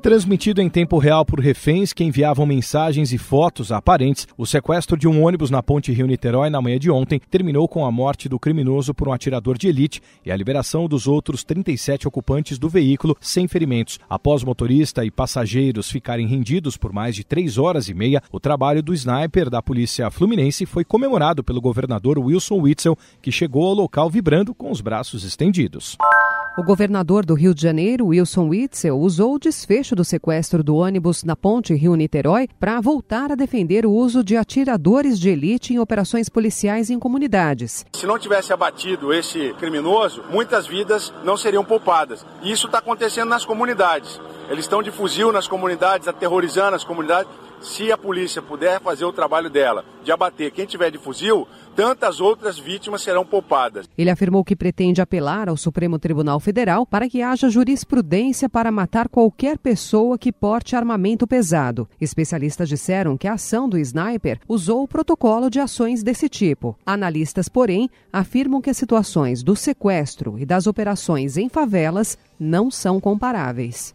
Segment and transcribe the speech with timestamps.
[0.00, 4.96] Transmitido em tempo real por reféns que enviavam mensagens e fotos a parentes, o sequestro
[4.96, 8.38] de um ônibus na ponte Rio-Niterói na manhã de ontem terminou com a morte do
[8.38, 13.16] criminoso por um atirador de elite e a liberação dos outros 37 ocupantes do veículo
[13.20, 13.98] sem ferimentos.
[14.08, 18.84] Após motorista e passageiros ficarem rendidos por mais de três horas e meia, o trabalho
[18.84, 24.08] do sniper da polícia fluminense foi comemorado pelo governador Wilson Witzel, que chegou ao local
[24.08, 25.98] vibrando com os braços estendidos.
[26.58, 31.22] O governador do Rio de Janeiro, Wilson Witzel, usou o desfecho do sequestro do ônibus
[31.22, 36.28] na ponte Rio-Niterói para voltar a defender o uso de atiradores de elite em operações
[36.28, 37.86] policiais em comunidades.
[37.92, 42.26] Se não tivesse abatido esse criminoso, muitas vidas não seriam poupadas.
[42.42, 44.20] E isso está acontecendo nas comunidades.
[44.50, 49.12] Eles estão de fuzil nas comunidades, aterrorizando as comunidades se a polícia puder fazer o
[49.12, 53.88] trabalho dela, de abater quem tiver de fuzil, tantas outras vítimas serão poupadas.
[53.96, 59.08] Ele afirmou que pretende apelar ao Supremo Tribunal Federal para que haja jurisprudência para matar
[59.08, 61.88] qualquer pessoa que porte armamento pesado.
[62.00, 66.76] Especialistas disseram que a ação do sniper usou o protocolo de ações desse tipo.
[66.84, 73.00] Analistas, porém, afirmam que as situações do sequestro e das operações em favelas não são
[73.00, 73.92] comparáveis.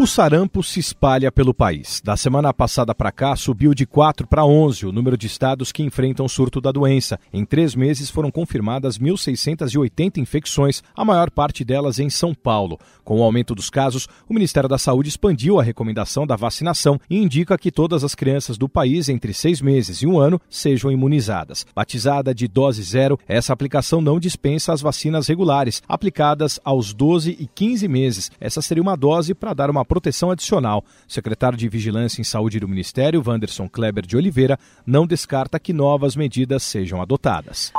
[0.00, 2.00] O sarampo se espalha pelo país.
[2.02, 5.82] Da semana passada para cá, subiu de 4 para 11 o número de estados que
[5.82, 7.20] enfrentam o surto da doença.
[7.30, 12.80] Em três meses foram confirmadas 1.680 infecções, a maior parte delas em São Paulo.
[13.04, 17.18] Com o aumento dos casos, o Ministério da Saúde expandiu a recomendação da vacinação e
[17.18, 21.66] indica que todas as crianças do país entre seis meses e um ano sejam imunizadas.
[21.74, 27.46] Batizada de dose zero, essa aplicação não dispensa as vacinas regulares, aplicadas aos 12 e
[27.46, 28.30] 15 meses.
[28.40, 30.84] Essa seria uma dose para dar uma uma proteção adicional.
[31.08, 35.72] O secretário de Vigilância em Saúde do Ministério, Wanderson Kleber de Oliveira, não descarta que
[35.72, 37.72] novas medidas sejam adotadas.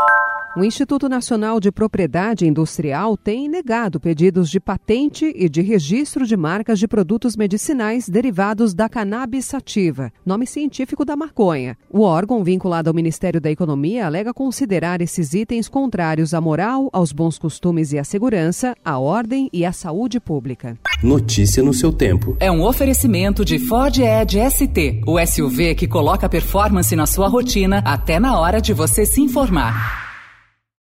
[0.55, 6.37] O Instituto Nacional de Propriedade Industrial tem negado pedidos de patente e de registro de
[6.37, 11.75] marcas de produtos medicinais derivados da cannabis sativa, nome científico da maconha.
[11.89, 17.11] O órgão vinculado ao Ministério da Economia alega considerar esses itens contrários à moral, aos
[17.11, 20.77] bons costumes e à segurança, à ordem e à saúde pública.
[21.01, 22.37] Notícia no seu tempo.
[22.39, 27.81] É um oferecimento de Ford Edge ST, o SUV que coloca performance na sua rotina
[27.83, 30.02] até na hora de você se informar.